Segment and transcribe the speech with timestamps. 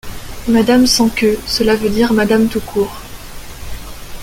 [0.47, 2.99] Madame sans queue, cela veut dire Madame tout court.